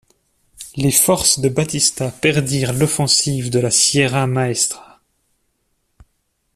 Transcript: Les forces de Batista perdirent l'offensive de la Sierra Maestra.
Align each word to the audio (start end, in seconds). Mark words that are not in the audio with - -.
Les 0.77 0.91
forces 0.91 1.41
de 1.41 1.47
Batista 1.49 2.09
perdirent 2.09 2.73
l'offensive 2.73 3.51
de 3.51 3.59
la 3.59 3.69
Sierra 3.69 4.25
Maestra. 4.25 4.99